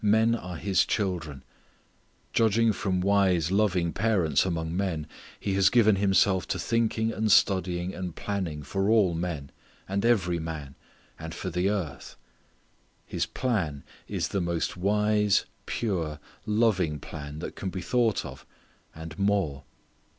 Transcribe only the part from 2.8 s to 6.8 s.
wise loving parents among men He has given Himself to